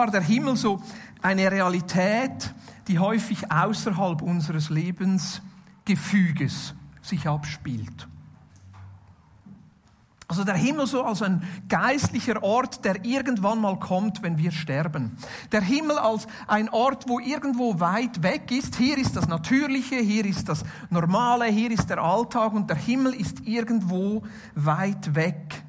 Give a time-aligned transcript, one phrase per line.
[0.00, 0.80] War der Himmel so
[1.20, 2.54] eine Realität,
[2.88, 8.08] die häufig außerhalb unseres Lebensgefüges sich abspielt.
[10.26, 15.18] Also der Himmel so als ein geistlicher Ort, der irgendwann mal kommt, wenn wir sterben.
[15.52, 18.76] Der Himmel als ein Ort, wo irgendwo weit weg ist.
[18.76, 23.12] Hier ist das Natürliche, hier ist das Normale, hier ist der Alltag und der Himmel
[23.12, 24.22] ist irgendwo
[24.54, 25.62] weit weg.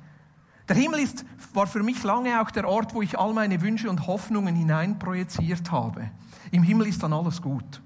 [0.70, 3.90] Der Himmel ist, war für mich lange auch der Ort, wo ich all meine Wünsche
[3.90, 6.10] und Hoffnungen hineinprojiziert habe.
[6.52, 7.82] Im Himmel ist dann alles gut.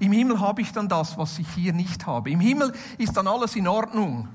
[0.00, 2.30] Im Himmel habe ich dann das, was ich hier nicht habe.
[2.30, 4.28] Im Himmel ist dann alles in Ordnung.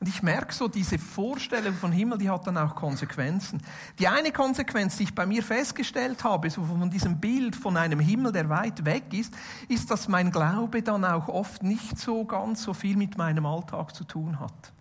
[0.00, 3.60] Und ich merke so, diese Vorstellung von Himmel, die hat dann auch Konsequenzen.
[3.98, 7.98] Die eine Konsequenz, die ich bei mir festgestellt habe, so von diesem Bild von einem
[7.98, 9.34] Himmel, der weit weg ist,
[9.68, 13.92] ist, dass mein Glaube dann auch oft nicht so ganz so viel mit meinem Alltag
[13.94, 14.72] zu tun hat.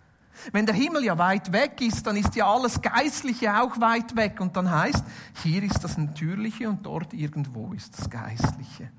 [0.51, 4.39] Wenn der Himmel ja weit weg ist, dann ist ja alles Geistliche auch weit weg.
[4.39, 5.03] Und dann heißt,
[5.43, 8.91] hier ist das Natürliche und dort irgendwo ist das Geistliche.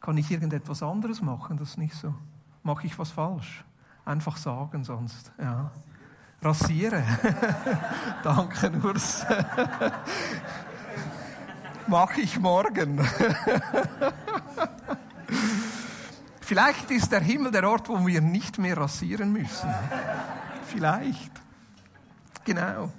[0.00, 1.58] Kann ich irgendetwas anderes machen?
[1.58, 2.14] Das nicht so.
[2.62, 3.64] Mache ich was falsch?
[4.04, 5.32] Einfach sagen sonst.
[5.38, 5.70] Ja.
[6.40, 7.02] Rasieren.
[8.22, 9.26] Danke, Urs.
[11.86, 13.00] Mache ich morgen.
[16.48, 19.68] Vielleicht ist der Himmel der Ort, wo wir nicht mehr rasieren müssen.
[20.64, 21.30] Vielleicht.
[22.42, 22.90] Genau.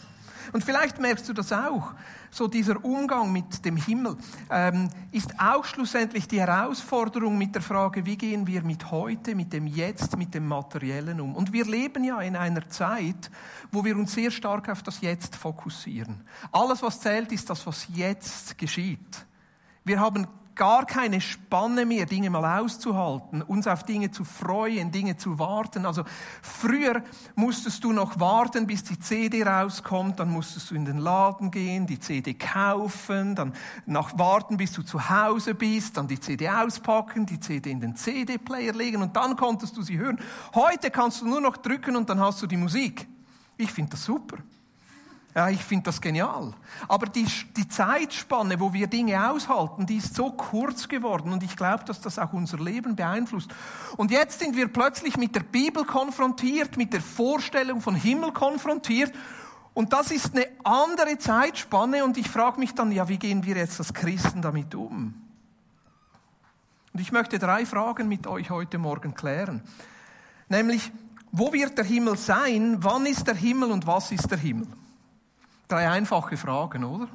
[0.53, 1.94] Und vielleicht merkst du das auch
[2.30, 4.17] so dieser Umgang mit dem Himmel
[4.52, 9.52] ähm, ist auch schlussendlich die Herausforderung mit der Frage, wie gehen wir mit heute, mit
[9.52, 11.34] dem Jetzt, mit dem Materiellen um.
[11.34, 13.31] Und wir leben ja in einer Zeit,
[13.72, 16.22] wo wir uns sehr stark auf das Jetzt fokussieren.
[16.51, 19.25] Alles, was zählt, ist das, was jetzt geschieht.
[19.84, 20.28] Wir haben
[20.59, 25.86] gar keine Spanne mehr, Dinge mal auszuhalten, uns auf Dinge zu freuen, Dinge zu warten.
[25.86, 26.03] Also
[26.42, 27.02] früher
[27.36, 31.88] musstest du noch warten, bis die CD rauskommt, dann musstest du in den Laden gehen,
[31.88, 33.53] die CD kaufen, dann
[33.86, 37.96] noch warten, bis du zu Hause bist, dann die CD auspacken, die CD in den
[37.96, 40.19] CD-Player legen und dann konntest du sie hören.
[40.53, 43.08] Heute kannst du nur noch drücken und dann hast du die Musik.
[43.56, 44.40] Ich finde das super.
[45.35, 46.53] Ja, ich finde das genial.
[46.88, 47.25] Aber die,
[47.56, 52.01] die Zeitspanne, wo wir Dinge aushalten, die ist so kurz geworden und ich glaube, dass
[52.01, 53.51] das auch unser Leben beeinflusst.
[53.95, 59.13] Und jetzt sind wir plötzlich mit der Bibel konfrontiert, mit der Vorstellung von Himmel konfrontiert
[59.73, 63.56] und das ist eine andere Zeitspanne und ich frage mich dann, ja, wie gehen wir
[63.56, 65.13] jetzt als Christen damit um?
[66.91, 69.62] Und ich möchte drei Fragen mit euch heute Morgen klären.
[70.50, 70.91] Nämlich,
[71.31, 72.78] wo wird der Himmel sein?
[72.79, 74.68] Wann ist der Himmel und was ist der Himmel?
[75.69, 77.07] Drei einfache Fragen, oder?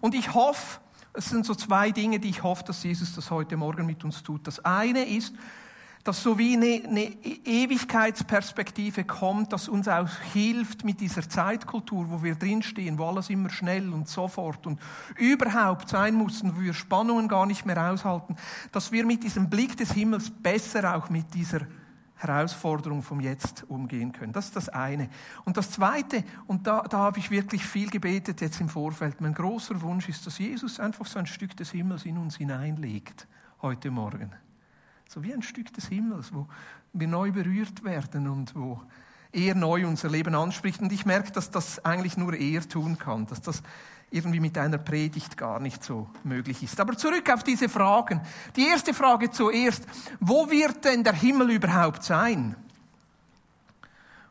[0.00, 0.78] Und ich hoffe,
[1.12, 4.22] es sind so zwei Dinge, die ich hoffe, dass Jesus das heute Morgen mit uns
[4.22, 4.46] tut.
[4.46, 5.34] Das eine ist,
[6.04, 7.02] dass so wie eine, eine
[7.44, 13.50] Ewigkeitsperspektive kommt, dass uns auch hilft mit dieser Zeitkultur, wo wir drinstehen, wo alles immer
[13.50, 14.78] schnell und sofort und
[15.16, 18.36] überhaupt sein müssen, wo wir Spannungen gar nicht mehr aushalten,
[18.70, 21.62] dass wir mit diesem Blick des Himmels besser auch mit dieser
[22.20, 24.32] Herausforderung vom Jetzt umgehen können.
[24.32, 25.08] Das ist das eine.
[25.44, 29.32] Und das zweite, und da, da habe ich wirklich viel gebetet jetzt im Vorfeld, mein
[29.32, 33.26] großer Wunsch ist, dass Jesus einfach so ein Stück des Himmels in uns hineinlegt,
[33.62, 34.32] heute Morgen.
[35.08, 36.46] So wie ein Stück des Himmels, wo
[36.92, 38.82] wir neu berührt werden und wo
[39.32, 40.80] er neu unser Leben anspricht.
[40.80, 43.62] Und ich merke, dass das eigentlich nur er tun kann, dass das
[44.10, 46.80] irgendwie mit einer Predigt gar nicht so möglich ist.
[46.80, 48.20] Aber zurück auf diese Fragen.
[48.56, 49.84] Die erste Frage zuerst,
[50.18, 52.56] wo wird denn der Himmel überhaupt sein?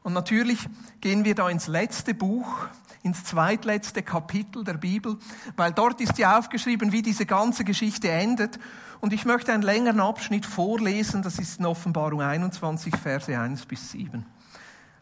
[0.03, 0.67] Und natürlich
[1.01, 2.67] gehen wir da ins letzte Buch,
[3.03, 5.17] ins zweitletzte Kapitel der Bibel,
[5.55, 8.59] weil dort ist ja aufgeschrieben, wie diese ganze Geschichte endet.
[9.01, 13.91] Und ich möchte einen längeren Abschnitt vorlesen, das ist in Offenbarung 21, Verse 1 bis
[13.91, 14.25] 7.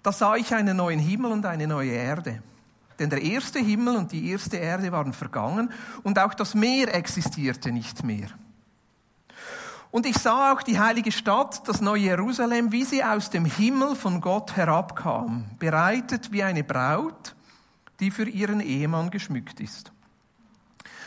[0.03, 2.43] Da sah ich einen neuen Himmel und eine neue Erde.
[2.99, 5.71] Denn der erste Himmel und die erste Erde waren vergangen
[6.03, 8.29] und auch das Meer existierte nicht mehr.
[9.91, 13.95] Und ich sah auch die heilige Stadt, das neue Jerusalem, wie sie aus dem Himmel
[13.95, 17.35] von Gott herabkam, bereitet wie eine Braut,
[17.99, 19.91] die für ihren Ehemann geschmückt ist.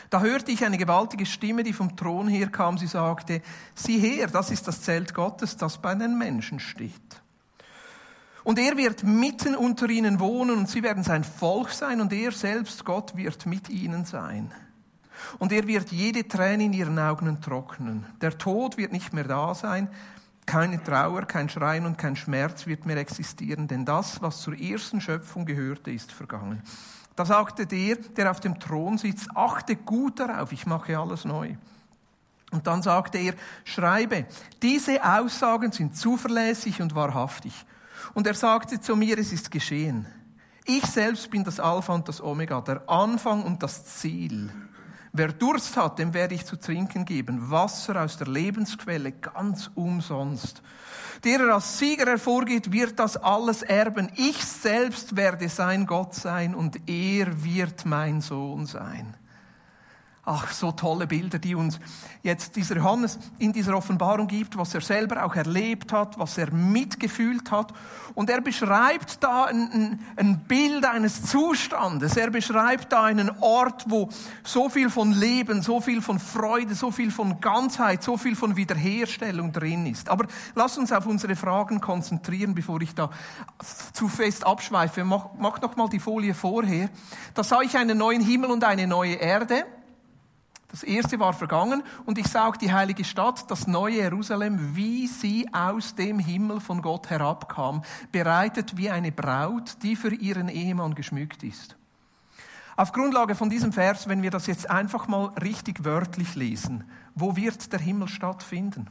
[0.09, 2.77] Da hörte ich eine gewaltige Stimme, die vom Thron herkam.
[2.77, 3.41] Sie sagte,
[3.75, 7.20] sieh her, das ist das Zelt Gottes, das bei den Menschen steht.
[8.43, 12.31] Und er wird mitten unter ihnen wohnen und sie werden sein Volk sein und er
[12.31, 14.51] selbst, Gott, wird mit ihnen sein.
[15.37, 18.05] Und er wird jede Träne in ihren Augen trocknen.
[18.21, 19.87] Der Tod wird nicht mehr da sein.
[20.47, 24.99] Keine Trauer, kein Schreien und kein Schmerz wird mehr existieren, denn das, was zur ersten
[24.99, 26.63] Schöpfung gehörte, ist vergangen.
[27.15, 31.55] Da sagte der, der auf dem Thron sitzt, achte gut darauf, ich mache alles neu.
[32.51, 33.33] Und dann sagte er,
[33.63, 34.25] schreibe,
[34.61, 37.53] diese Aussagen sind zuverlässig und wahrhaftig.
[38.13, 40.07] Und er sagte zu mir, es ist geschehen.
[40.65, 44.51] Ich selbst bin das Alpha und das Omega, der Anfang und das Ziel.
[45.13, 50.61] Wer Durst hat, dem werde ich zu trinken geben, Wasser aus der Lebensquelle ganz umsonst.
[51.25, 54.09] Der er als Sieger hervorgeht, wird das alles erben.
[54.15, 59.17] Ich selbst werde sein Gott sein und er wird mein Sohn sein.
[60.23, 61.79] Ach, so tolle Bilder, die uns
[62.21, 66.53] jetzt dieser Johannes in dieser Offenbarung gibt, was er selber auch erlebt hat, was er
[66.53, 67.73] mitgefühlt hat.
[68.13, 72.17] Und er beschreibt da ein, ein, Bild eines Zustandes.
[72.17, 74.09] Er beschreibt da einen Ort, wo
[74.43, 78.55] so viel von Leben, so viel von Freude, so viel von Ganzheit, so viel von
[78.55, 80.07] Wiederherstellung drin ist.
[80.07, 83.09] Aber lass uns auf unsere Fragen konzentrieren, bevor ich da
[83.93, 85.03] zu fest abschweife.
[85.03, 86.91] Mach, mach noch mal die Folie vorher.
[87.33, 89.65] Da sah ich einen neuen Himmel und eine neue Erde.
[90.71, 95.05] Das erste war vergangen und ich sah auch die heilige Stadt, das neue Jerusalem, wie
[95.05, 97.83] sie aus dem Himmel von Gott herabkam,
[98.13, 101.75] bereitet wie eine Braut, die für ihren Ehemann geschmückt ist.
[102.77, 106.85] Auf Grundlage von diesem Vers, wenn wir das jetzt einfach mal richtig wörtlich lesen,
[107.15, 108.87] wo wird der Himmel stattfinden?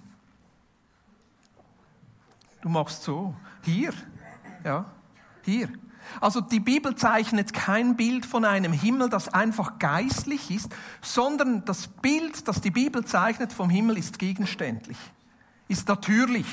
[2.61, 3.35] Du machst so.
[3.63, 3.95] Hier.
[4.65, 4.85] Ja.
[5.47, 5.71] Hier.
[6.21, 11.87] Also die Bibel zeichnet kein Bild von einem Himmel, das einfach geistlich ist, sondern das
[11.89, 14.99] Bild, das die Bibel zeichnet vom Himmel, ist gegenständlich,
[15.69, 16.47] ist natürlich.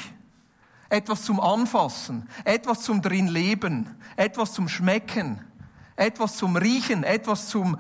[0.89, 5.41] Etwas zum Anfassen, etwas zum drin Leben, etwas zum Schmecken,
[5.97, 7.77] etwas zum Riechen, etwas zum,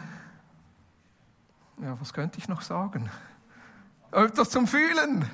[1.81, 3.09] ja, was könnte ich noch sagen?
[4.11, 5.25] Etwas zum Fühlen.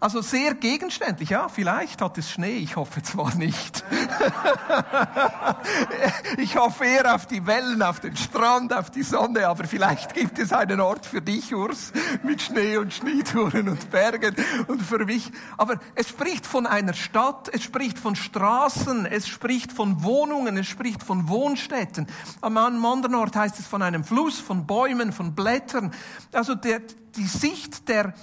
[0.00, 3.82] Also sehr gegenständlich, ja, vielleicht hat es Schnee, ich hoffe zwar nicht.
[6.38, 10.38] ich hoffe eher auf die Wellen, auf den Strand, auf die Sonne, aber vielleicht gibt
[10.38, 11.92] es einen Ort für dich, Urs,
[12.22, 14.36] mit Schnee und Schneetouren und Bergen
[14.68, 15.32] und für mich.
[15.56, 20.68] Aber es spricht von einer Stadt, es spricht von Straßen, es spricht von Wohnungen, es
[20.68, 22.06] spricht von Wohnstätten.
[22.40, 25.92] Am anderen Ort heißt es von einem Fluss, von Bäumen, von Blättern.
[26.30, 26.82] Also der,
[27.16, 28.14] die Sicht der,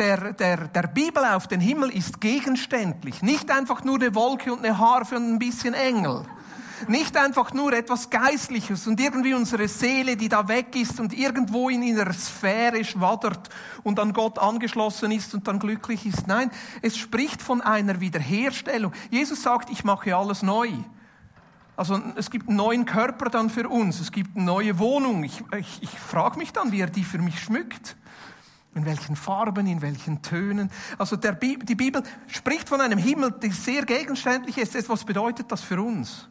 [0.00, 3.22] der, der, der Bibel auf den Himmel ist gegenständlich.
[3.22, 6.24] Nicht einfach nur eine Wolke und eine Harfe und ein bisschen Engel.
[6.88, 11.68] Nicht einfach nur etwas Geistliches und irgendwie unsere Seele, die da weg ist und irgendwo
[11.68, 13.50] in ihrer Sphäre schwaddert
[13.82, 16.26] und an Gott angeschlossen ist und dann glücklich ist.
[16.26, 16.50] Nein,
[16.80, 18.94] es spricht von einer Wiederherstellung.
[19.10, 20.70] Jesus sagt, ich mache alles neu.
[21.76, 25.22] Also es gibt einen neuen Körper dann für uns, es gibt eine neue Wohnung.
[25.24, 27.96] Ich, ich, ich frage mich dann, wie er die für mich schmückt.
[28.74, 30.70] In welchen Farben, in welchen Tönen.
[30.96, 34.88] Also Bi die Bibel spricht von einem Himmel, der sehr gegenständlich ist.
[34.88, 36.28] Was bedeutet das für uns?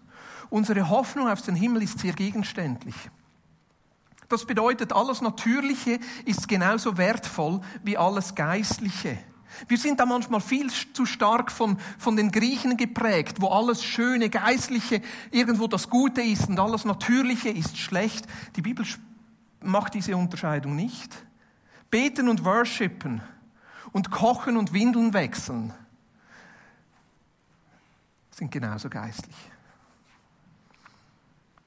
[0.49, 2.95] Unsere Hoffnung auf den Himmel ist sehr gegenständlich.
[4.29, 9.17] Das bedeutet, alles Natürliche ist genauso wertvoll wie alles Geistliche.
[9.67, 14.29] Wir sind da manchmal viel zu stark von, von den Griechen geprägt, wo alles Schöne,
[14.29, 15.01] Geistliche
[15.31, 18.27] irgendwo das Gute ist und alles Natürliche ist schlecht.
[18.55, 18.85] Die Bibel
[19.61, 21.25] macht diese Unterscheidung nicht.
[21.89, 23.21] Beten und worshipen
[23.91, 25.73] und kochen und Windeln wechseln
[28.39, 29.35] sind genauso geistlich.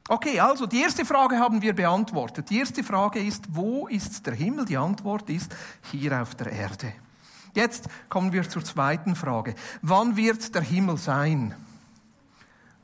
[0.09, 2.50] Okay, also die erste Frage haben wir beantwortet.
[2.50, 4.64] Die erste Frage ist, wo ist der Himmel?
[4.64, 5.55] Die Antwort ist
[5.91, 6.93] hier auf der Erde.
[7.55, 9.55] Jetzt kommen wir zur zweiten Frage.
[9.83, 11.55] Wann wird der Himmel sein?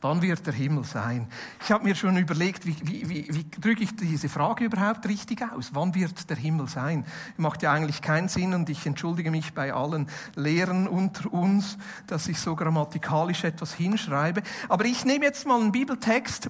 [0.01, 1.27] Wann wird der Himmel sein?
[1.61, 5.43] Ich habe mir schon überlegt, wie, wie, wie, wie drücke ich diese Frage überhaupt richtig
[5.43, 5.71] aus?
[5.73, 7.05] Wann wird der Himmel sein?
[7.37, 12.29] Macht ja eigentlich keinen Sinn und ich entschuldige mich bei allen Lehrern unter uns, dass
[12.29, 14.43] ich so grammatikalisch etwas hinschreibe.
[14.69, 16.49] Aber ich nehme jetzt mal einen Bibeltext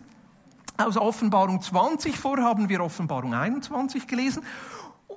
[0.77, 4.43] aus Offenbarung 20 vor, haben wir Offenbarung 21 gelesen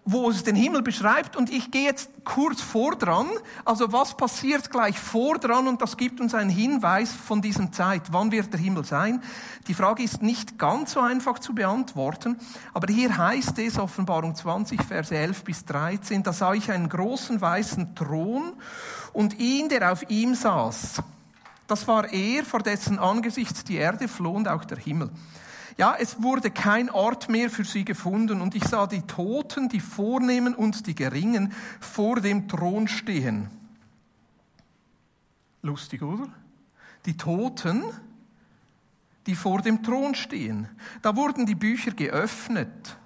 [0.03, 3.27] wo es den Himmel beschreibt und ich gehe jetzt kurz vor dran.
[3.65, 8.11] Also was passiert gleich vor dran und das gibt uns einen Hinweis von diesem Zeit.
[8.11, 9.21] Wann wird der Himmel sein?
[9.67, 12.37] Die Frage ist nicht ganz so einfach zu beantworten,
[12.73, 17.39] aber hier heißt es Offenbarung 20, Verse 11 bis 13, da sah ich einen großen
[17.39, 18.53] weißen Thron
[19.13, 21.03] und ihn, der auf ihm saß.
[21.67, 25.11] Das war er, vor dessen Angesicht die Erde floh und auch der Himmel.
[25.77, 29.79] Ja, es wurde kein Ort mehr für sie gefunden und ich sah die Toten, die
[29.79, 33.49] Vornehmen und die Geringen vor dem Thron stehen.
[35.61, 36.27] Lustig, oder?
[37.05, 37.83] Die Toten,
[39.27, 40.67] die vor dem Thron stehen.
[41.01, 42.97] Da wurden die Bücher geöffnet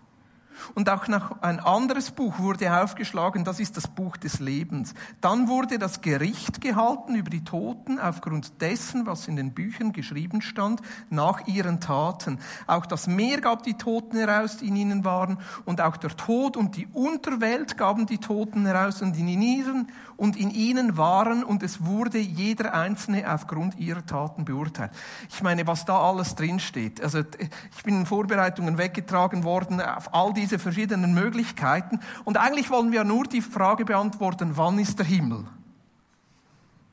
[0.74, 4.94] Und auch noch ein anderes Buch wurde aufgeschlagen, das ist das Buch des Lebens.
[5.22, 10.42] Dann wurde das Gericht gehalten über die Toten aufgrund dessen, was in den Büchern geschrieben
[10.42, 12.40] stand, nach ihren Taten.
[12.68, 16.58] Auch das Meer gab die Toten heraus, die in ihnen waren, und auch der Tod
[16.58, 21.64] und die Unterwelt gaben die Toten heraus, und in ihnen, und in ihnen waren, und
[21.64, 24.92] es wurde jeder Einzelne aufgrund ihrer Taten beurteilt.
[25.30, 27.02] Ich meine, was da alles drinsteht.
[27.02, 32.00] Also, ich bin in Vorbereitungen weggetragen worden auf all die diese verschiedenen Möglichkeiten.
[32.24, 35.46] Und eigentlich wollen wir nur die Frage beantworten, wann ist der Himmel?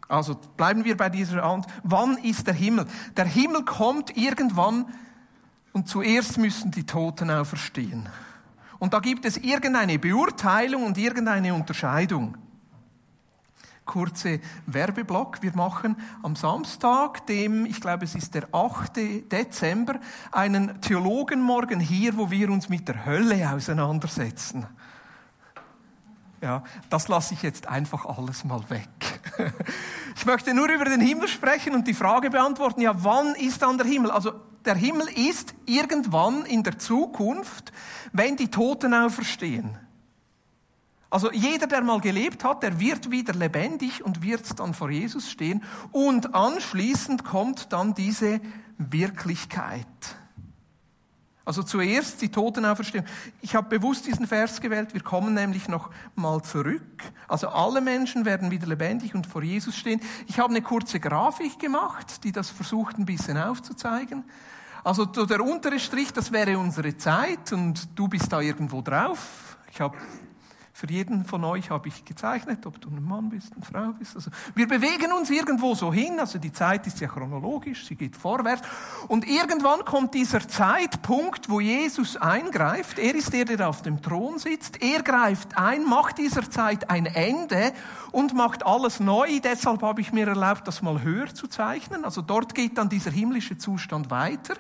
[0.09, 1.73] Also bleiben wir bei dieser Antwort.
[1.83, 2.87] Wann ist der Himmel?
[3.17, 4.87] Der Himmel kommt irgendwann
[5.73, 8.09] und zuerst müssen die Toten auferstehen.
[8.79, 12.37] Und da gibt es irgendeine Beurteilung und irgendeine Unterscheidung
[13.85, 15.43] kurze Werbeblock.
[15.43, 19.31] Wir machen am Samstag, dem, ich glaube es ist der 8.
[19.31, 24.67] Dezember, einen Theologenmorgen hier, wo wir uns mit der Hölle auseinandersetzen.
[26.41, 28.89] Ja, das lasse ich jetzt einfach alles mal weg.
[30.15, 33.79] Ich möchte nur über den Himmel sprechen und die Frage beantworten, ja, wann ist dann
[33.79, 34.11] der Himmel?
[34.11, 34.33] Also
[34.65, 37.73] der Himmel ist irgendwann in der Zukunft,
[38.13, 39.79] wenn die Toten auferstehen.
[41.13, 45.31] Also jeder, der mal gelebt hat, der wird wieder lebendig und wird dann vor Jesus
[45.31, 45.63] stehen.
[45.91, 48.41] Und anschließend kommt dann diese
[48.79, 49.87] Wirklichkeit.
[51.45, 53.05] Also zuerst die Totenauferstehung.
[53.43, 54.95] Ich habe bewusst diesen Vers gewählt.
[54.95, 57.03] Wir kommen nämlich noch mal zurück.
[57.29, 60.01] Also alle Menschen werden wieder lebendig und vor Jesus stehen.
[60.29, 64.25] Ich habe eine kurze Grafik gemacht, die das versucht ein bisschen aufzuzeigen.
[64.83, 69.59] Also der untere Strich, das wäre unsere Zeit und du bist da irgendwo drauf.
[69.71, 69.99] Ich habe
[70.75, 74.17] für jeden von euch habe ich gezeichnet, ob du ein Mann bist, eine Frau bist.
[74.17, 76.19] Also wir bewegen uns irgendwo so hin.
[76.19, 78.63] Also die Zeit ist ja chronologisch, sie geht vorwärts.
[79.07, 82.99] Und irgendwann kommt dieser Zeitpunkt, wo Jesus eingreift.
[82.99, 84.83] Er ist der, der auf dem Thron sitzt.
[84.83, 87.73] Er greift ein, macht dieser Zeit ein Ende
[88.11, 89.41] und macht alles neu.
[89.41, 92.05] Deshalb habe ich mir erlaubt, das mal höher zu zeichnen.
[92.05, 94.55] Also dort geht dann dieser himmlische Zustand weiter.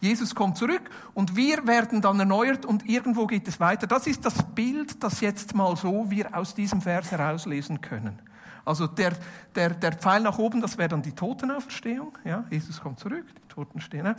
[0.00, 0.82] Jesus kommt zurück
[1.14, 3.86] und wir werden dann erneuert und irgendwo geht es weiter.
[3.86, 8.18] Das ist das Bild, das jetzt mal so wir aus diesem Vers herauslesen können.
[8.64, 9.12] Also der,
[9.54, 12.16] der, der Pfeil nach oben, das wäre dann die Totenauferstehung.
[12.24, 14.14] Ja, Jesus kommt zurück, die Toten stehen.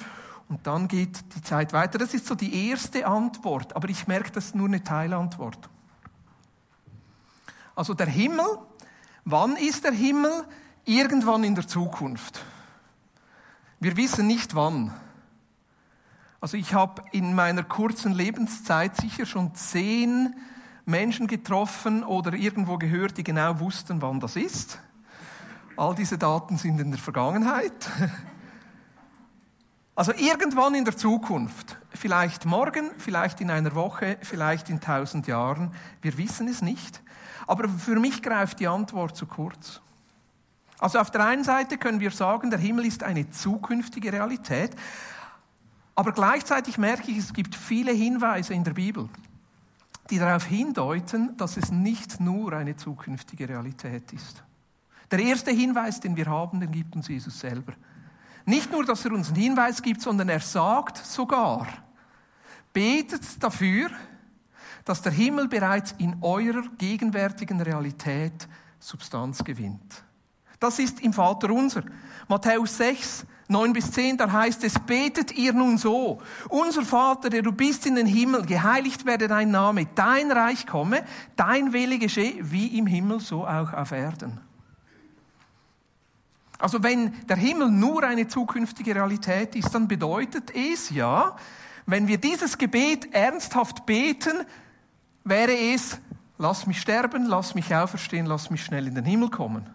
[0.47, 1.99] Und dann geht die Zeit weiter.
[1.99, 5.69] Das ist so die erste Antwort, aber ich merke, das ist nur eine Teilantwort.
[7.75, 8.45] Also der Himmel,
[9.23, 10.31] wann ist der Himmel?
[10.85, 12.43] Irgendwann in der Zukunft.
[13.79, 14.93] Wir wissen nicht wann.
[16.41, 20.35] Also ich habe in meiner kurzen Lebenszeit sicher schon zehn
[20.89, 24.79] Menschen getroffen oder irgendwo gehört, die genau wussten, wann das ist.
[25.77, 27.89] All diese Daten sind in der Vergangenheit.
[29.95, 35.73] Also irgendwann in der Zukunft, vielleicht morgen, vielleicht in einer Woche, vielleicht in tausend Jahren,
[36.01, 37.01] wir wissen es nicht.
[37.47, 39.81] Aber für mich greift die Antwort zu kurz.
[40.79, 44.71] Also auf der einen Seite können wir sagen, der Himmel ist eine zukünftige Realität,
[45.95, 49.09] aber gleichzeitig merke ich, es gibt viele Hinweise in der Bibel,
[50.09, 54.43] die darauf hindeuten, dass es nicht nur eine zukünftige Realität ist.
[55.11, 57.73] Der erste Hinweis, den wir haben, den gibt uns Jesus selber.
[58.45, 61.67] Nicht nur, dass er uns einen Hinweis gibt, sondern er sagt sogar,
[62.73, 63.89] betet dafür,
[64.85, 68.47] dass der Himmel bereits in eurer gegenwärtigen Realität
[68.79, 70.03] Substanz gewinnt.
[70.59, 71.83] Das ist im Vater unser.
[72.27, 77.41] Matthäus 6, 9 bis 10, da heißt es, betet ihr nun so, unser Vater, der
[77.41, 81.03] du bist in den Himmel, geheiligt werde dein Name, dein Reich komme,
[81.35, 84.39] dein Wille geschehe, wie im Himmel, so auch auf Erden.
[86.59, 91.35] Also wenn der Himmel nur eine zukünftige Realität ist, dann bedeutet es ja,
[91.87, 94.45] wenn wir dieses Gebet ernsthaft beten,
[95.23, 95.99] wäre es,
[96.37, 99.67] lass mich sterben, lass mich auferstehen, lass mich schnell in den Himmel kommen.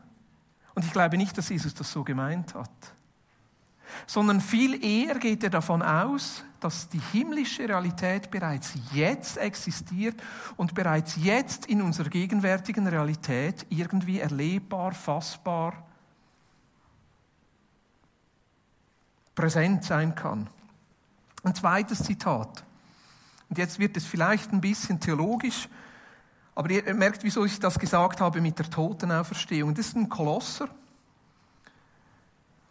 [0.76, 2.70] Und ich glaube nicht, dass Jesus das so gemeint hat
[4.06, 10.16] sondern viel eher geht er davon aus, dass die himmlische Realität bereits jetzt existiert
[10.56, 15.86] und bereits jetzt in unserer gegenwärtigen Realität irgendwie erlebbar, fassbar,
[19.34, 20.48] präsent sein kann.
[21.42, 22.64] Ein zweites Zitat.
[23.50, 25.68] Und jetzt wird es vielleicht ein bisschen theologisch,
[26.54, 29.74] aber ihr merkt, wieso ich das gesagt habe mit der Totenauferstehung.
[29.74, 30.68] Das ist ein Kolosser.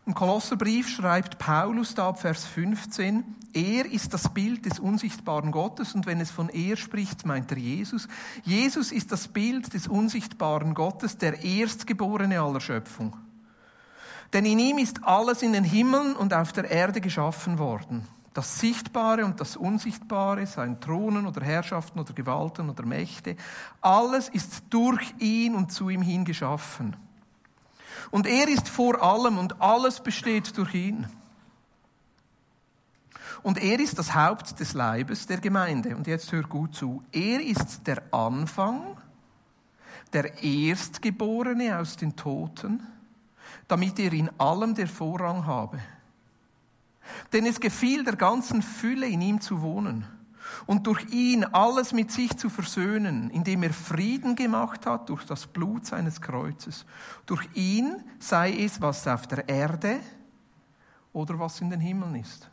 [0.05, 5.95] Im Kolosserbrief schreibt Paulus da ab Vers 15, er ist das Bild des unsichtbaren Gottes
[5.95, 8.09] und wenn es von er spricht, meint er Jesus.
[8.43, 13.15] Jesus ist das Bild des unsichtbaren Gottes, der Erstgeborene aller Schöpfung.
[14.33, 18.05] Denn in ihm ist alles in den Himmeln und auf der Erde geschaffen worden.
[18.33, 23.37] Das Sichtbare und das Unsichtbare, seien Thronen oder Herrschaften oder Gewalten oder Mächte,
[23.79, 26.97] alles ist durch ihn und zu ihm hin geschaffen.
[28.11, 31.07] Und er ist vor allem und alles besteht durch ihn.
[33.41, 35.95] Und er ist das Haupt des Leibes der Gemeinde.
[35.95, 37.03] Und jetzt hör gut zu.
[37.11, 38.97] Er ist der Anfang,
[40.13, 42.85] der Erstgeborene aus den Toten,
[43.67, 45.79] damit er in allem der Vorrang habe.
[47.33, 50.07] Denn es gefiel der ganzen Fülle in ihm zu wohnen
[50.65, 55.47] und durch ihn alles mit sich zu versöhnen, indem er Frieden gemacht hat durch das
[55.47, 56.85] Blut seines Kreuzes.
[57.25, 59.99] Durch ihn sei es, was auf der Erde
[61.11, 62.49] oder was in den Himmeln ist.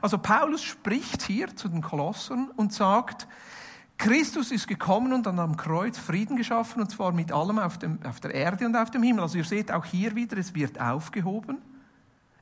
[0.00, 3.26] Also Paulus spricht hier zu den Kolossern und sagt,
[4.00, 7.98] Christus ist gekommen und dann am Kreuz Frieden geschaffen, und zwar mit allem auf, dem,
[8.02, 9.22] auf der Erde und auf dem Himmel.
[9.22, 11.58] Also ihr seht auch hier wieder, es wird aufgehoben.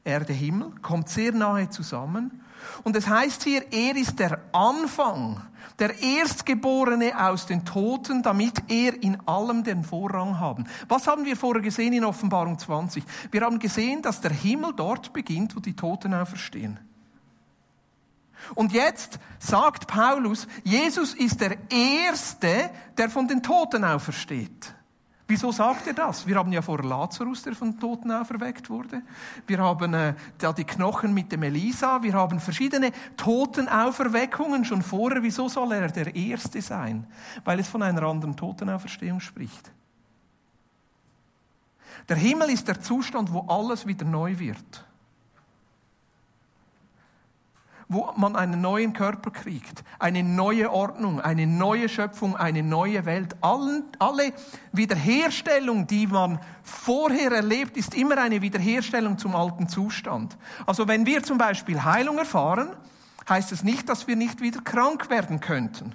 [0.05, 2.43] Erde, Himmel, kommt sehr nahe zusammen.
[2.83, 5.41] Und es heißt hier, er ist der Anfang,
[5.79, 10.65] der Erstgeborene aus den Toten, damit er in allem den Vorrang haben.
[10.89, 13.05] Was haben wir vorher gesehen in Offenbarung 20?
[13.31, 16.79] Wir haben gesehen, dass der Himmel dort beginnt, wo die Toten auferstehen.
[18.55, 24.75] Und jetzt sagt Paulus, Jesus ist der Erste, der von den Toten aufersteht.
[25.31, 26.27] Wieso sagt er das?
[26.27, 29.03] Wir haben ja vor Lazarus, der von Toten auferweckt wurde.
[29.47, 32.03] Wir haben äh, da die Knochen mit dem Elisa.
[32.03, 35.23] Wir haben verschiedene Totenauferweckungen schon vorher.
[35.23, 37.07] Wieso soll er der Erste sein?
[37.45, 39.71] Weil es von einer anderen Totenauferstehung spricht.
[42.09, 44.88] Der Himmel ist der Zustand, wo alles wieder neu wird
[47.89, 53.37] wo man einen neuen Körper kriegt, eine neue Ordnung, eine neue Schöpfung, eine neue Welt.
[53.41, 54.33] Allen, alle
[54.73, 60.37] Wiederherstellung, die man vorher erlebt, ist immer eine Wiederherstellung zum alten Zustand.
[60.67, 62.71] Also wenn wir zum Beispiel Heilung erfahren,
[63.29, 65.95] heißt es nicht, dass wir nicht wieder krank werden könnten.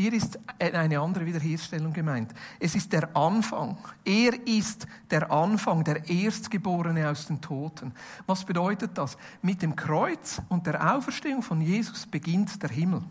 [0.00, 2.32] Hier ist eine andere Wiederherstellung gemeint.
[2.60, 3.76] Es ist der Anfang.
[4.04, 7.92] Er ist der Anfang, der Erstgeborene aus den Toten.
[8.24, 9.18] Was bedeutet das?
[9.42, 13.02] Mit dem Kreuz und der Auferstehung von Jesus beginnt der Himmel.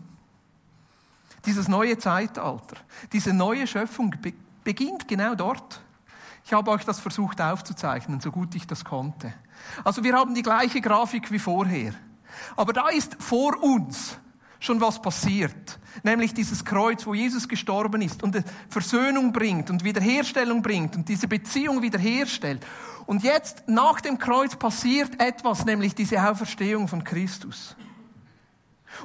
[1.44, 2.78] Dieses neue Zeitalter,
[3.12, 4.14] diese neue Schöpfung
[4.64, 5.82] beginnt genau dort.
[6.46, 9.34] Ich habe euch das versucht aufzuzeichnen, so gut ich das konnte.
[9.84, 11.92] Also wir haben die gleiche Grafik wie vorher.
[12.56, 14.18] Aber da ist vor uns
[14.60, 15.78] schon was passiert.
[16.02, 21.28] Nämlich dieses Kreuz, wo Jesus gestorben ist und Versöhnung bringt und Wiederherstellung bringt und diese
[21.28, 22.64] Beziehung wiederherstellt.
[23.06, 27.76] Und jetzt nach dem Kreuz passiert etwas, nämlich diese Auferstehung von Christus.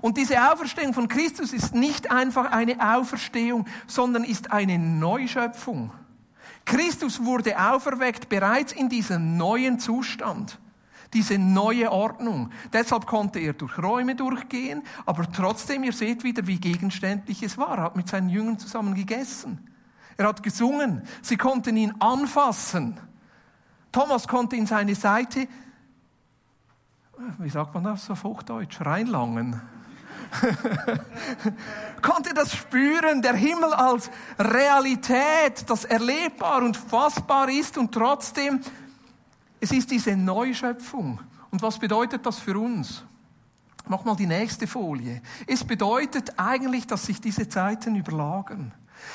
[0.02, 5.92] Und diese Auferstehung von Christus ist nicht einfach eine Auferstehung, sondern ist eine Neuschöpfung.
[6.66, 10.60] Christus wurde auferweckt bereits in diesem neuen Zustand
[11.14, 12.50] diese neue Ordnung.
[12.72, 17.78] Deshalb konnte er durch Räume durchgehen, aber trotzdem, ihr seht wieder, wie gegenständlich es war.
[17.78, 19.70] Er hat mit seinen Jüngern zusammen gegessen.
[20.18, 21.04] Er hat gesungen.
[21.22, 23.00] Sie konnten ihn anfassen.
[23.92, 25.48] Thomas konnte in seine Seite,
[27.38, 29.62] wie sagt man das auf Hochdeutsch, reinlangen.
[32.02, 38.62] konnte das spüren, der Himmel als Realität, das erlebbar und fassbar ist und trotzdem
[39.64, 41.22] es ist diese Neuschöpfung.
[41.50, 43.06] Und was bedeutet das für uns?
[43.88, 45.22] Mach mal die nächste Folie.
[45.48, 48.74] Es bedeutet eigentlich, dass sich diese Zeiten überlagern.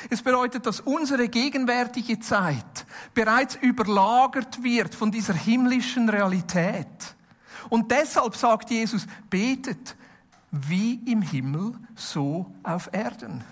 [0.08, 7.14] Es bedeutet, dass unsere gegenwärtige Zeit bereits überlagert wird von dieser himmlischen Realität.
[7.68, 9.96] Und deshalb sagt Jesus, betet
[10.50, 13.44] wie im Himmel, so auf Erden.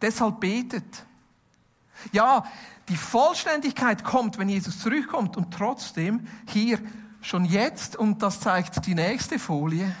[0.00, 1.04] Deshalb betet.
[2.10, 2.44] Ja,
[2.88, 6.78] die Vollständigkeit kommt, wenn Jesus zurückkommt und trotzdem hier
[7.20, 9.94] schon jetzt, und das zeigt die nächste Folie,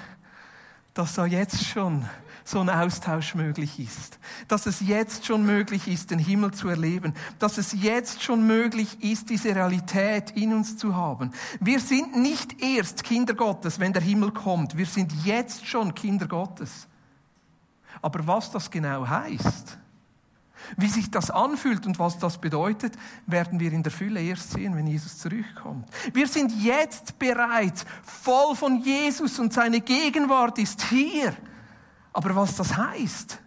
[0.94, 2.04] dass da jetzt schon
[2.44, 4.18] so ein Austausch möglich ist.
[4.48, 7.14] Dass es jetzt schon möglich ist, den Himmel zu erleben.
[7.38, 11.30] Dass es jetzt schon möglich ist, diese Realität in uns zu haben.
[11.60, 14.76] Wir sind nicht erst Kinder Gottes, wenn der Himmel kommt.
[14.76, 16.88] Wir sind jetzt schon Kinder Gottes.
[18.00, 19.78] Aber was das genau heißt,
[20.76, 22.94] wie sich das anfühlt und was das bedeutet,
[23.26, 25.86] werden wir in der Fülle erst sehen, wenn Jesus zurückkommt.
[26.12, 31.34] Wir sind jetzt bereits voll von Jesus und seine Gegenwart ist hier.
[32.12, 33.38] Aber was das heißt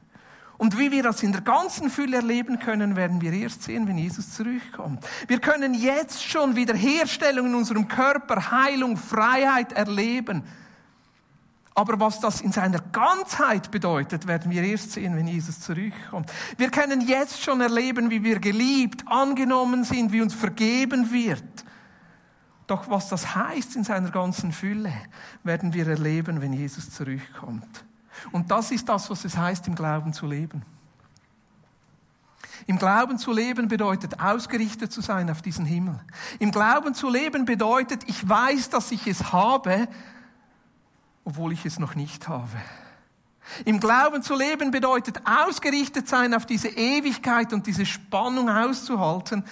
[0.57, 3.97] und wie wir das in der ganzen Fülle erleben können, werden wir erst sehen, wenn
[3.97, 5.05] Jesus zurückkommt.
[5.27, 10.43] Wir können jetzt schon Wiederherstellung in unserem Körper, Heilung, Freiheit erleben.
[11.77, 16.31] Aber was das in seiner Ganzheit bedeutet, werden wir erst sehen, wenn Jesus zurückkommt.
[16.57, 21.43] Wir können jetzt schon erleben, wie wir geliebt, angenommen sind, wie uns vergeben wird.
[22.65, 24.93] Doch was das heißt in seiner ganzen Fülle,
[25.43, 27.83] werden wir erleben, wenn Jesus zurückkommt.
[28.31, 30.63] Und das ist das, was es heißt, im Glauben zu leben.
[32.67, 35.99] Im Glauben zu leben bedeutet, ausgerichtet zu sein auf diesen Himmel.
[36.39, 39.89] Im Glauben zu leben bedeutet, ich weiß, dass ich es habe,
[41.25, 42.57] obwohl ich es noch nicht habe.
[43.65, 49.43] Im Glauben zu leben bedeutet, ausgerichtet sein auf diese Ewigkeit und diese Spannung auszuhalten,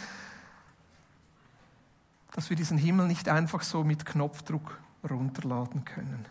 [2.31, 6.25] dass wir diesen Himmel nicht einfach so mit Knopfdruck runterladen können.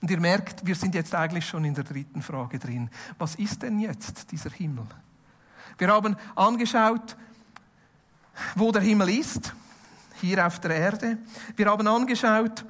[0.00, 2.90] Und ihr merkt, wir sind jetzt eigentlich schon in der dritten Frage drin.
[3.18, 4.86] Was ist denn jetzt dieser Himmel?
[5.78, 7.16] Wir haben angeschaut,
[8.54, 9.54] wo der Himmel ist,
[10.20, 11.18] hier auf der Erde.
[11.56, 12.64] Wir haben angeschaut,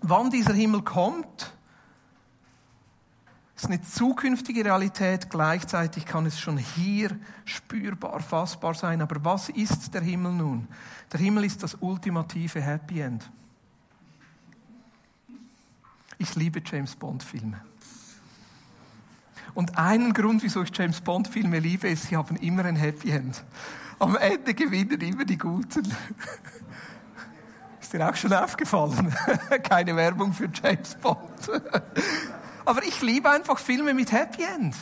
[0.00, 1.52] wann dieser Himmel kommt.
[3.56, 9.00] Ist eine zukünftige Realität, gleichzeitig kann es schon hier spürbar, fassbar sein.
[9.00, 10.68] Aber was ist der Himmel nun?
[11.12, 13.30] Der Himmel ist das ultimative Happy End.
[16.18, 17.60] Ich liebe James Bond-Filme.
[19.54, 23.44] Und einen Grund, wieso ich James Bond-Filme liebe, ist, sie haben immer ein Happy End.
[24.00, 25.90] Am Ende gewinnen immer die Guten.
[27.94, 29.14] Dir auch schon aufgefallen?
[29.62, 31.48] Keine Werbung für James Bond.
[32.64, 34.74] Aber ich liebe einfach Filme mit Happy End.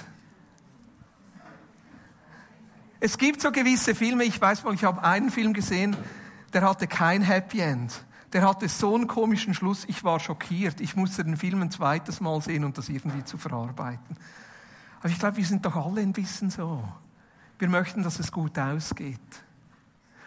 [3.01, 5.95] Es gibt so gewisse Filme, ich weiß mal, ich habe einen Film gesehen,
[6.55, 7.93] der hatte kein Happy End.
[8.33, 10.81] Der hatte so einen komischen Schluss, ich war schockiert.
[10.81, 14.17] Ich musste den Film ein zweites Mal sehen und das irgendwie zu verarbeiten.
[15.01, 16.83] Aber ich glaube, wir sind doch alle ein bisschen so.
[17.59, 19.21] Wir möchten, dass es gut ausgeht.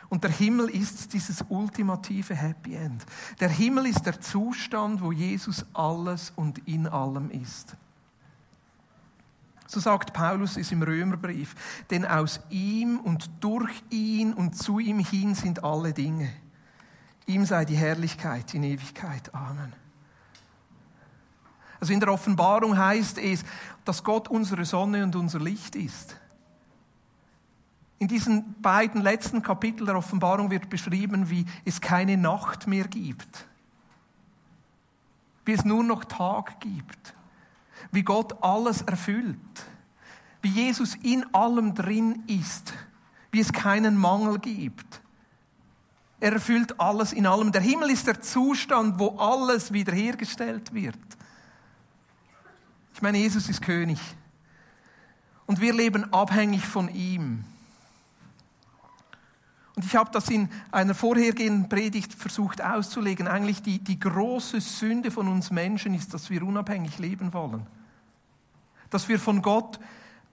[0.10, 3.06] Und der Himmel ist dieses ultimative Happy End.
[3.40, 7.76] Der Himmel ist der Zustand, wo Jesus alles und in allem ist.
[9.68, 11.56] So sagt Paulus es im Römerbrief,
[11.90, 16.30] denn aus ihm und durch ihn und zu ihm hin sind alle Dinge.
[17.26, 19.34] Ihm sei die Herrlichkeit in Ewigkeit.
[19.34, 19.74] Amen.
[21.80, 23.44] Also in der Offenbarung heißt es,
[23.84, 26.16] dass Gott unsere Sonne und unser Licht ist.
[28.06, 33.48] In diesen beiden letzten Kapiteln der Offenbarung wird beschrieben, wie es keine Nacht mehr gibt,
[35.44, 37.16] wie es nur noch Tag gibt,
[37.92, 39.40] wie Gott alles erfüllt,
[40.44, 42.76] wie Jesus in allem drin ist,
[43.32, 45.02] wie es keinen Mangel gibt
[46.20, 47.52] er erfüllt alles in allem.
[47.52, 50.96] Der Himmel ist der Zustand, wo alles wiederhergestellt wird.
[52.94, 54.00] Ich meine, Jesus ist König.
[55.48, 57.46] Und wir leben abhängig von ihm.
[59.76, 63.28] Und ich habe das in einer vorhergehenden Predigt versucht auszulegen.
[63.28, 67.66] Eigentlich die, die große Sünde von uns Menschen ist, dass wir unabhängig leben wollen.
[68.90, 69.80] Dass wir von Gott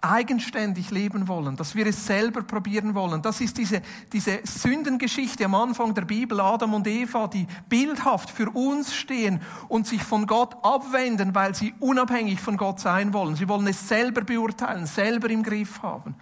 [0.02, 3.22] eigenständig leben wollen, dass wir es selber probieren wollen.
[3.22, 8.50] Das ist diese, diese Sündengeschichte am Anfang der Bibel, Adam und Eva, die bildhaft für
[8.50, 13.36] uns stehen und sich von Gott abwenden, weil sie unabhängig von Gott sein wollen.
[13.36, 16.16] Sie wollen es selber beurteilen, selber im Griff haben.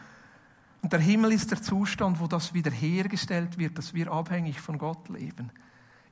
[0.83, 5.09] Und der Himmel ist der Zustand, wo das wiederhergestellt wird, dass wir abhängig von Gott
[5.09, 5.53] leben.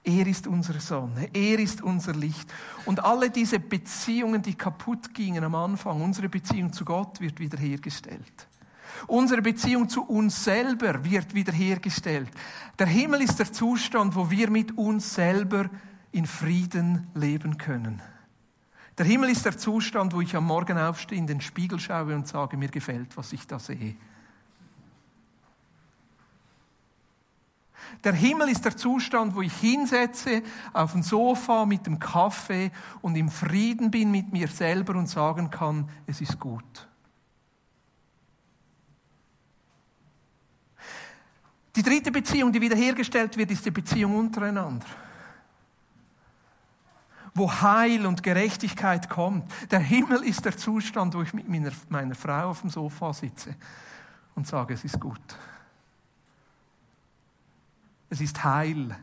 [0.04, 2.52] Er ist unsere Sonne, er ist unser Licht.
[2.86, 8.48] Und alle diese Beziehungen, die kaputt gingen am Anfang, unsere Beziehung zu Gott wird wiederhergestellt.
[9.06, 12.30] Unsere Beziehung zu uns selber wird wiederhergestellt.
[12.78, 15.68] Der Himmel ist der Zustand, wo wir mit uns selber
[16.10, 18.02] in Frieden leben können.
[18.96, 22.26] Der Himmel ist der Zustand, wo ich am Morgen aufstehe, in den Spiegel schaue und
[22.26, 23.94] sage, mir gefällt, was ich da sehe.
[28.04, 32.70] Der Himmel ist der Zustand, wo ich hinsetze auf dem Sofa mit dem Kaffee
[33.00, 36.88] und im Frieden bin mit mir selber und sagen kann, es ist gut.
[41.78, 44.84] Die dritte Beziehung, die wiederhergestellt wird, ist die Beziehung untereinander.
[47.34, 49.48] Wo Heil und Gerechtigkeit kommt.
[49.70, 53.54] Der Himmel ist der Zustand, wo ich mit meiner, meiner Frau auf dem Sofa sitze
[54.34, 55.20] und sage, es ist gut.
[58.10, 58.96] Es ist Heil.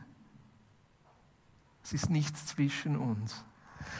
[1.82, 3.44] Es ist nichts zwischen uns.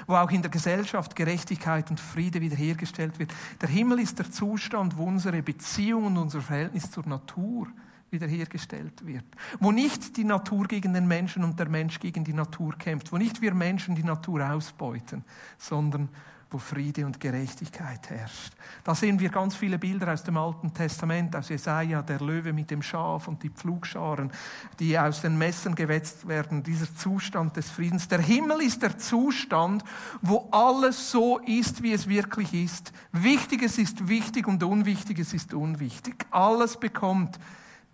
[0.07, 3.33] Wo auch in der Gesellschaft Gerechtigkeit und Friede wiederhergestellt wird.
[3.61, 7.69] Der Himmel ist der Zustand, wo unsere Beziehung und unser Verhältnis zur Natur
[8.11, 9.25] wiederhergestellt wird.
[9.61, 13.12] Wo nicht die Natur gegen den Menschen und der Mensch gegen die Natur kämpft.
[13.12, 15.25] Wo nicht wir Menschen die Natur ausbeuten,
[15.59, 16.09] sondern
[16.50, 18.52] wo Friede und Gerechtigkeit herrscht.
[18.85, 22.70] Da sehen wir ganz viele Bilder aus dem Alten Testament, aus Jesaja, der Löwe mit
[22.70, 24.30] dem Schaf und die Pflugscharen,
[24.78, 28.06] die aus den Messern gewetzt werden, dieser Zustand des Friedens.
[28.06, 29.82] Der Himmel ist der Zustand,
[30.22, 32.92] wo alles so ist, wie es wirklich ist.
[33.11, 36.26] Wichtiges ist wichtig und Unwichtiges ist unwichtig.
[36.30, 37.40] Alles bekommt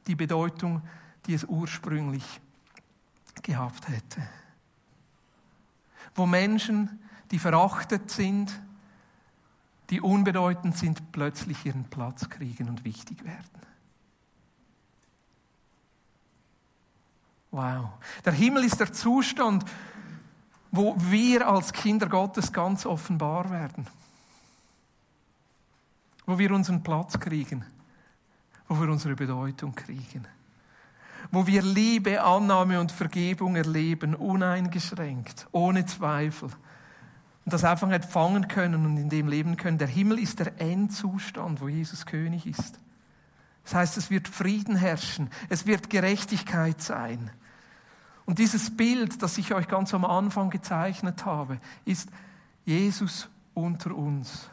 [0.07, 0.83] die Bedeutung,
[1.27, 2.25] die es ursprünglich
[3.43, 4.23] gehabt hätte.
[6.15, 6.99] Wo Menschen,
[7.33, 8.53] die verachtet sind,
[9.91, 13.63] die unbedeutend sind, plötzlich ihren Platz kriegen und wichtig werden.
[17.51, 17.91] Wow.
[18.25, 19.65] Der Himmel ist der Zustand,
[20.71, 23.87] wo wir als Kinder Gottes ganz offenbar werden.
[26.25, 27.65] Wo wir unseren Platz kriegen.
[28.69, 30.27] Wo wir unsere Bedeutung kriegen.
[31.31, 36.51] Wo wir Liebe, Annahme und Vergebung erleben, uneingeschränkt, ohne Zweifel.
[37.45, 39.79] Und das einfach empfangen können und in dem leben können.
[39.79, 42.79] Der Himmel ist der Endzustand, wo Jesus König ist.
[43.65, 47.31] Das heißt, es wird Frieden herrschen, es wird Gerechtigkeit sein.
[48.25, 52.09] Und dieses Bild, das ich euch ganz am Anfang gezeichnet habe, ist
[52.65, 54.49] Jesus unter uns.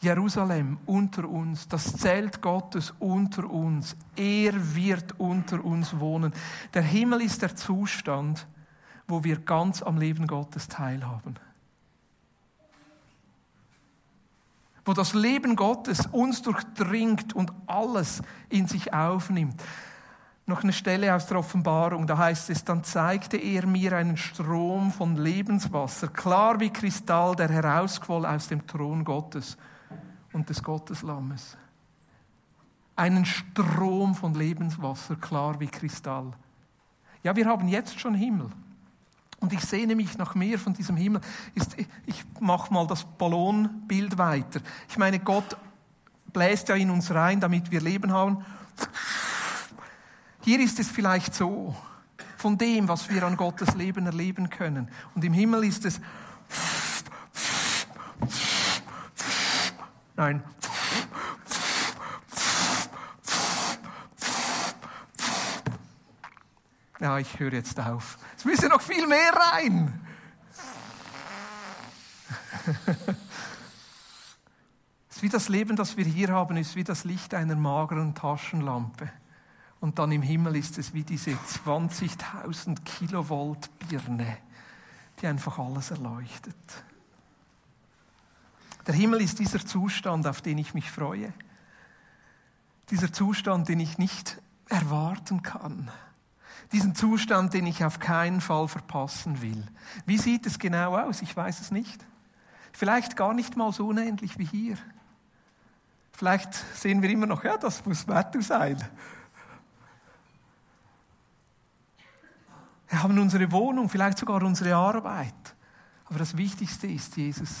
[0.00, 3.96] Jerusalem unter uns, das Zelt Gottes unter uns.
[4.16, 6.32] Er wird unter uns wohnen.
[6.72, 8.46] Der Himmel ist der Zustand,
[9.06, 11.38] wo wir ganz am Leben Gottes teilhaben.
[14.84, 19.62] Wo das Leben Gottes uns durchdringt und alles in sich aufnimmt
[20.50, 24.90] noch eine Stelle aus der Offenbarung, da heißt es, dann zeigte er mir einen Strom
[24.90, 29.56] von Lebenswasser, klar wie Kristall, der herausquoll aus dem Thron Gottes
[30.34, 31.56] und des Gotteslammes.
[32.96, 36.32] Einen Strom von Lebenswasser, klar wie Kristall.
[37.22, 38.50] Ja, wir haben jetzt schon Himmel.
[39.40, 41.22] Und ich sehne mich nach mehr von diesem Himmel.
[42.06, 44.60] Ich mache mal das Ballonbild weiter.
[44.88, 45.56] Ich meine, Gott
[46.32, 48.44] bläst ja in uns rein, damit wir Leben haben.
[50.42, 51.74] Hier ist es vielleicht so,
[52.36, 54.88] von dem, was wir an Gottes Leben erleben können.
[55.14, 56.00] Und im Himmel ist es,
[60.16, 60.42] nein,
[66.98, 68.18] ja, ich höre jetzt auf.
[68.40, 70.00] Es müsse noch viel mehr rein.
[75.10, 78.14] Es ist wie das Leben, das wir hier haben, ist wie das Licht einer mageren
[78.14, 79.12] Taschenlampe.
[79.80, 84.38] Und dann im Himmel ist es wie diese 20.000 Kilovolt Birne,
[85.20, 86.56] die einfach alles erleuchtet.
[88.86, 91.34] Der Himmel ist dieser Zustand, auf den ich mich freue.
[92.88, 95.90] Dieser Zustand, den ich nicht erwarten kann.
[96.72, 99.66] Diesen Zustand, den ich auf keinen Fall verpassen will.
[100.06, 101.22] Wie sieht es genau aus?
[101.22, 102.04] Ich weiß es nicht.
[102.72, 104.76] Vielleicht gar nicht mal so unähnlich wie hier.
[106.12, 108.76] Vielleicht sehen wir immer noch, ja, das muss Matthew sein.
[112.88, 115.56] Wir haben unsere Wohnung, vielleicht sogar unsere Arbeit.
[116.06, 117.60] Aber das Wichtigste ist Jesus.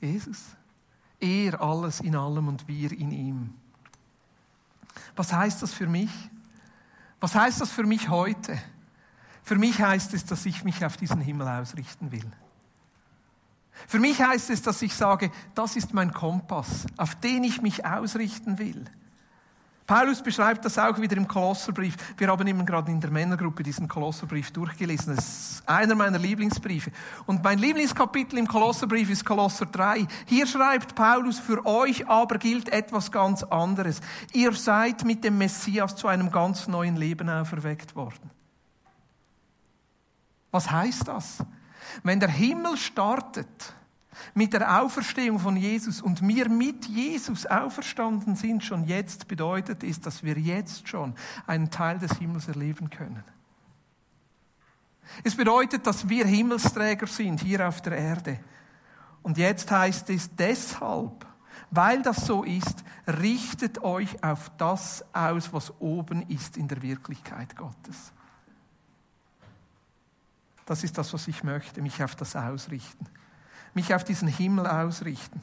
[0.00, 0.38] Jesus.
[1.18, 3.54] Er alles in allem und wir in ihm.
[5.14, 6.10] Was heißt das für mich?
[7.20, 8.58] Was heißt das für mich heute?
[9.42, 12.30] Für mich heißt es, dass ich mich auf diesen Himmel ausrichten will.
[13.86, 17.84] Für mich heißt es, dass ich sage, das ist mein Kompass, auf den ich mich
[17.84, 18.84] ausrichten will.
[19.86, 21.96] Paulus beschreibt das auch wieder im Kolosserbrief.
[22.16, 25.14] Wir haben eben gerade in der Männergruppe diesen Kolosserbrief durchgelesen.
[25.14, 26.90] Das ist einer meiner Lieblingsbriefe.
[27.26, 30.06] Und mein Lieblingskapitel im Kolosserbrief ist Kolosser 3.
[30.26, 34.00] Hier schreibt Paulus, für euch aber gilt etwas ganz anderes.
[34.32, 38.30] Ihr seid mit dem Messias zu einem ganz neuen Leben auferweckt worden.
[40.50, 41.44] Was heißt das?
[42.02, 43.74] Wenn der Himmel startet,
[44.34, 50.00] mit der Auferstehung von Jesus und wir mit Jesus auferstanden sind schon jetzt, bedeutet es,
[50.00, 51.14] dass wir jetzt schon
[51.46, 53.24] einen Teil des Himmels erleben können.
[55.22, 58.40] Es bedeutet, dass wir Himmelsträger sind hier auf der Erde.
[59.22, 61.26] Und jetzt heißt es deshalb,
[61.70, 67.56] weil das so ist, richtet euch auf das aus, was oben ist in der Wirklichkeit
[67.56, 68.12] Gottes.
[70.64, 73.06] Das ist das, was ich möchte, mich auf das ausrichten
[73.76, 75.40] mich auf diesen Himmel ausrichten.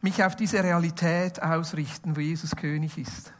[0.00, 3.32] Mich auf diese Realität ausrichten, wo Jesus König ist.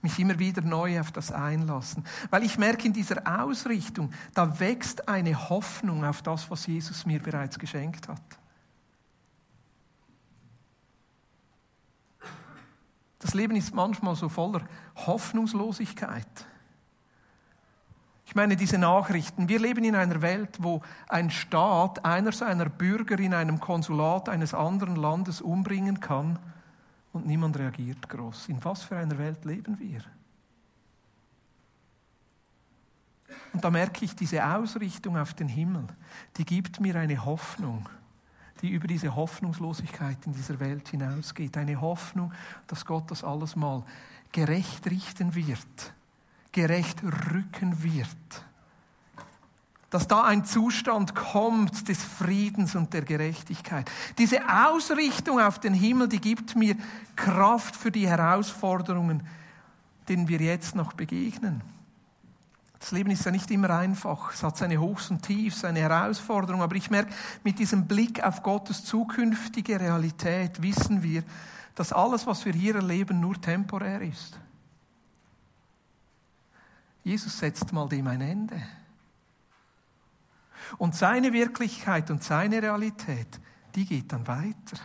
[0.00, 2.04] Mich immer wieder neu auf das einlassen.
[2.30, 7.20] Weil ich merke, in dieser Ausrichtung, da wächst eine Hoffnung auf das, was Jesus mir
[7.20, 8.20] bereits geschenkt hat.
[13.20, 14.62] Das Leben ist manchmal so voller
[14.96, 16.26] Hoffnungslosigkeit.
[18.32, 23.18] Ich meine, diese Nachrichten, wir leben in einer Welt, wo ein Staat einer seiner Bürger
[23.18, 26.38] in einem Konsulat eines anderen Landes umbringen kann
[27.12, 28.48] und niemand reagiert groß.
[28.48, 30.00] In was für einer Welt leben wir?
[33.52, 35.84] Und da merke ich, diese Ausrichtung auf den Himmel,
[36.38, 37.86] die gibt mir eine Hoffnung,
[38.62, 41.58] die über diese Hoffnungslosigkeit in dieser Welt hinausgeht.
[41.58, 42.32] Eine Hoffnung,
[42.66, 43.84] dass Gott das alles mal
[44.32, 45.92] gerecht richten wird,
[46.52, 48.06] gerecht rücken wird.
[49.90, 53.90] Dass da ein Zustand kommt des Friedens und der Gerechtigkeit.
[54.16, 56.76] Diese Ausrichtung auf den Himmel, die gibt mir
[57.16, 59.26] Kraft für die Herausforderungen,
[60.08, 61.62] denen wir jetzt noch begegnen.
[62.82, 64.32] Das Leben ist ja nicht immer einfach.
[64.32, 66.64] Es hat seine Hochs und Tiefs, seine Herausforderungen.
[66.64, 67.12] Aber ich merke,
[67.44, 71.22] mit diesem Blick auf Gottes zukünftige Realität wissen wir,
[71.76, 74.36] dass alles, was wir hier erleben, nur temporär ist.
[77.04, 78.62] Jesus setzt mal dem ein Ende.
[80.78, 83.40] Und seine Wirklichkeit und seine Realität,
[83.74, 84.78] die geht dann weiter.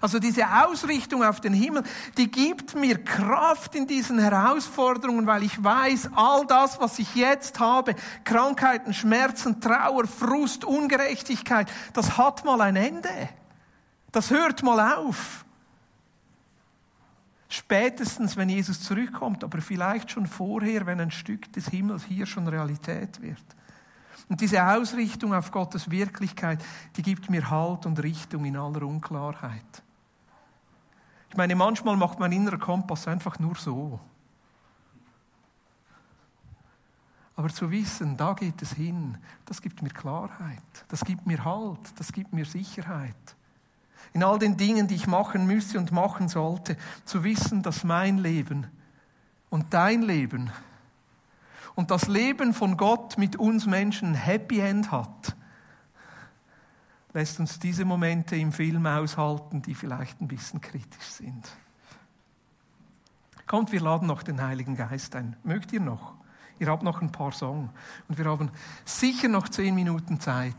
[0.00, 1.82] Also diese Ausrichtung auf den Himmel,
[2.16, 7.60] die gibt mir Kraft in diesen Herausforderungen, weil ich weiß, all das, was ich jetzt
[7.60, 13.28] habe, Krankheiten, Schmerzen, Trauer, Frust, Ungerechtigkeit, das hat mal ein Ende.
[14.12, 15.44] Das hört mal auf.
[17.52, 22.48] Spätestens, wenn Jesus zurückkommt, aber vielleicht schon vorher, wenn ein Stück des Himmels hier schon
[22.48, 23.44] Realität wird.
[24.30, 26.64] Und diese Ausrichtung auf Gottes Wirklichkeit,
[26.96, 29.82] die gibt mir Halt und Richtung in aller Unklarheit.
[31.28, 34.00] Ich meine, manchmal macht mein innerer Kompass einfach nur so.
[37.36, 42.00] Aber zu wissen, da geht es hin, das gibt mir Klarheit, das gibt mir Halt,
[42.00, 43.36] das gibt mir Sicherheit.
[44.12, 48.18] In all den Dingen, die ich machen müsste und machen sollte, zu wissen, dass mein
[48.18, 48.66] Leben
[49.48, 50.50] und dein Leben
[51.74, 55.36] und das Leben von Gott mit uns Menschen ein Happy End hat,
[57.14, 61.48] lässt uns diese Momente im Film aushalten, die vielleicht ein bisschen kritisch sind.
[63.46, 65.36] Kommt, wir laden noch den Heiligen Geist ein.
[65.42, 66.14] Mögt ihr noch?
[66.58, 67.70] Ihr habt noch ein paar Songs
[68.08, 68.50] und wir haben
[68.84, 70.54] sicher noch zehn Minuten Zeit.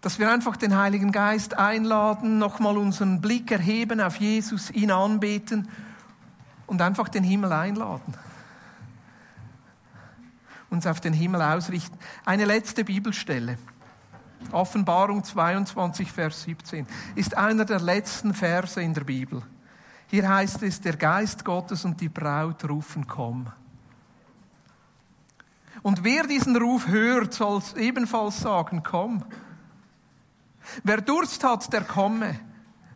[0.00, 5.68] Dass wir einfach den Heiligen Geist einladen, nochmal unseren Blick erheben auf Jesus, ihn anbeten
[6.66, 8.14] und einfach den Himmel einladen
[10.70, 11.98] uns auf den Himmel ausrichten.
[12.24, 13.58] Eine letzte Bibelstelle.
[14.52, 19.42] Offenbarung 22, Vers 17 ist einer der letzten Verse in der Bibel.
[20.06, 23.48] Hier heißt es, der Geist Gottes und die Braut rufen, komm.
[25.82, 29.24] Und wer diesen Ruf hört, soll ebenfalls sagen, komm.
[30.84, 32.38] Wer Durst hat, der komme.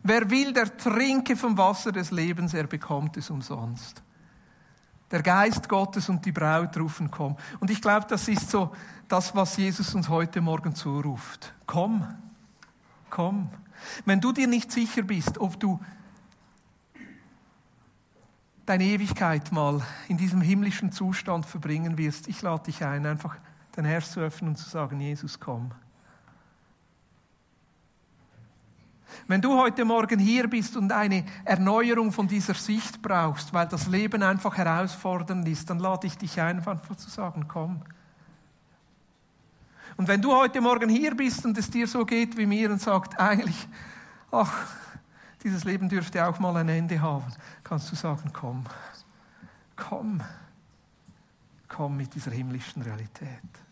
[0.03, 4.03] Wer will, der trinke vom Wasser des Lebens, er bekommt es umsonst
[5.13, 7.37] der Geist Gottes und die Braut rufen, komm.
[7.59, 8.75] Und ich glaube, das ist so
[9.07, 11.53] das, was Jesus uns heute Morgen zuruft.
[11.67, 12.07] Komm,
[13.11, 13.51] komm.
[14.05, 15.79] Wenn du dir nicht sicher bist, ob du
[18.65, 23.37] deine Ewigkeit mal in diesem himmlischen Zustand verbringen wirst, ich lade dich ein, einfach
[23.73, 25.73] dein Herz zu öffnen und zu sagen, Jesus, komm.
[29.27, 33.87] Wenn du heute Morgen hier bist und eine Erneuerung von dieser Sicht brauchst, weil das
[33.87, 37.81] Leben einfach herausfordernd ist, dann lade ich dich ein, einfach zu sagen, komm.
[39.95, 42.81] Und wenn du heute Morgen hier bist und es dir so geht wie mir und
[42.81, 43.67] sagst, eigentlich,
[44.31, 44.67] ach,
[45.43, 47.31] dieses Leben dürfte auch mal ein Ende haben,
[47.63, 48.65] kannst du sagen, komm,
[49.75, 50.21] komm,
[51.67, 53.62] komm mit dieser himmlischen Realität.